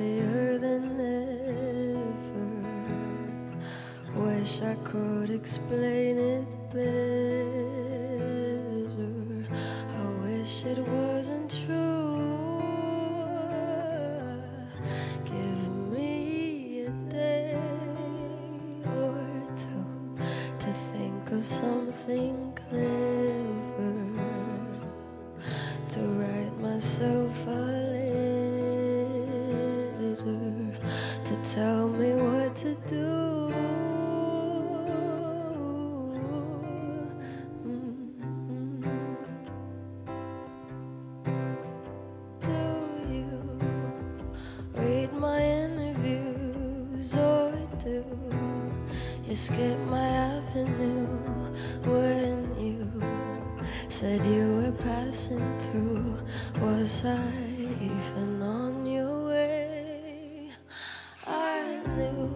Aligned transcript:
happier 0.00 0.58
than 0.58 1.00
ever. 1.00 2.48
Wish 4.14 4.62
I 4.62 4.74
could 4.82 5.30
explain 5.30 6.16
it 6.18 6.46
better. 6.72 6.86
I 9.98 10.04
wish 10.22 10.64
it 10.64 10.78
wasn't 10.78 11.50
true. 11.66 12.62
Give 15.24 15.68
me 15.92 16.86
a 16.86 16.90
day 17.10 17.58
or 18.86 19.20
two 19.58 19.86
to 20.60 20.72
think 20.92 21.30
of 21.30 21.46
something 21.46 22.58
clever 22.70 23.94
to 25.90 26.00
write 26.00 26.56
myself 26.58 27.48
up. 27.48 27.69
Skip 49.36 49.78
my 49.86 50.08
avenue 50.08 51.06
when 51.84 52.56
you 52.58 52.90
said 53.88 54.24
you 54.26 54.56
were 54.56 54.72
passing 54.72 55.58
through? 55.60 56.16
Was 56.60 57.04
I 57.04 57.32
even 57.80 58.42
on 58.42 58.86
your 58.86 59.26
way? 59.28 60.50
I 61.26 61.80
knew 61.96 62.26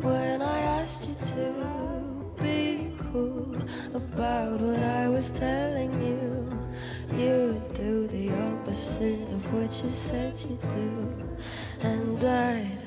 when 0.00 0.42
I 0.42 0.60
asked 0.80 1.08
you 1.08 1.14
to 1.14 2.32
be 2.40 2.92
cool 3.10 3.56
about 3.94 4.60
what 4.60 4.80
I 4.80 5.08
was 5.08 5.32
telling 5.32 5.92
you. 6.00 6.54
You'd 7.18 7.74
do 7.74 8.06
the 8.06 8.30
opposite 8.30 9.28
of 9.32 9.52
what 9.52 9.82
you 9.82 9.90
said 9.90 10.34
you'd 10.38 10.60
do, 10.60 11.36
and 11.80 12.22
I'd 12.24 12.83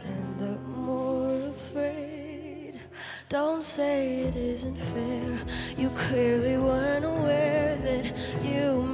Don't 3.29 3.61
say 3.61 4.21
it 4.21 4.37
isn't 4.37 4.77
fair. 4.77 5.39
You 5.77 5.89
clearly 5.89 6.57
weren't 6.57 7.03
aware 7.03 7.75
that 7.75 8.05
you 8.41 8.86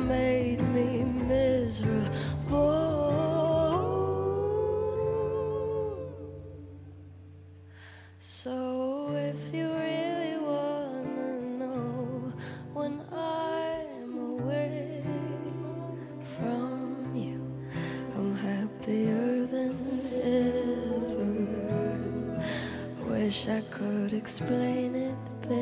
Wish 23.34 23.48
I 23.50 23.62
could 23.72 24.14
explain 24.14 24.94
it 24.94 25.16
better. 25.42 25.58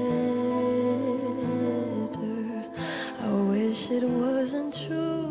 I 3.21 3.31
wish 3.49 3.89
it 3.89 4.03
wasn't 4.03 4.73
true. 4.75 5.30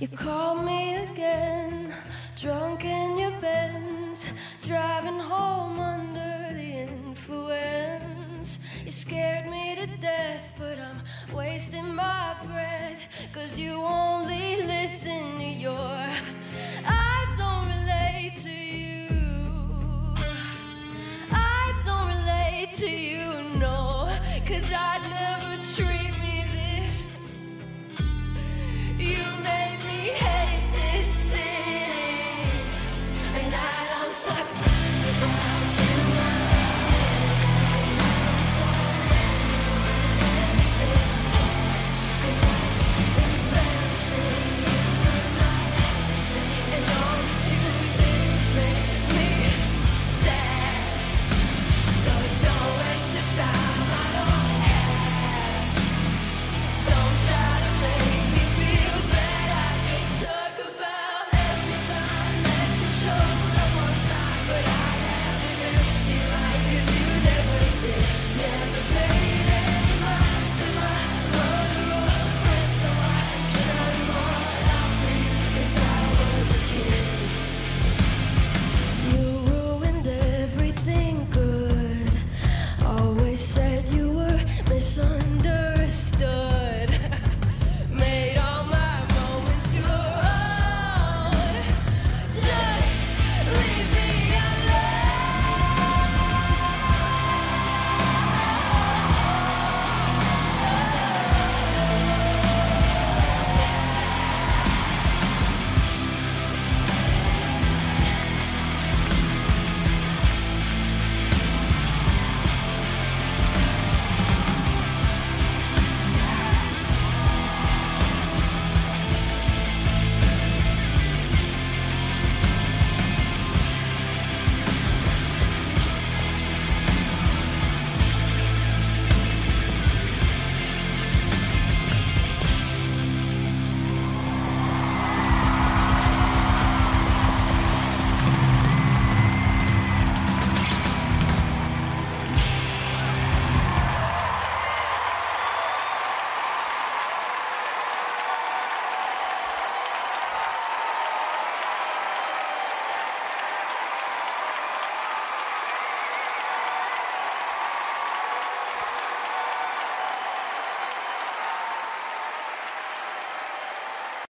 You 0.00 0.06
call 0.06 0.62
me 0.62 0.94
again, 0.94 1.92
drunk 2.36 2.84
in 2.84 3.18
your 3.18 3.32
Benz, 3.40 4.26
driving 4.62 5.18
home 5.18 5.80
under 5.80 6.54
the 6.54 6.86
influence. 6.86 8.60
You 8.84 8.92
scared 8.92 9.50
me 9.50 9.74
to 9.74 9.88
death, 10.00 10.52
but 10.56 10.78
I'm 10.78 11.02
wasting 11.34 11.96
my 11.96 12.36
breath, 12.46 13.00
cause 13.32 13.58
you 13.58 13.72
only 13.72 14.62
listen 14.62 15.38
to 15.38 15.44
your. 15.44 16.37